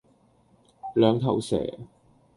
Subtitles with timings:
[0.95, 1.77] 兩頭蛇